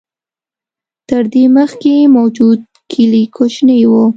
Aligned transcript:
تر 1.09 1.23
دې 1.33 1.43
مخکې 1.57 1.93
موجود 2.17 2.59
کلي 2.91 3.23
کوچني 3.35 3.81
و. 3.89 3.93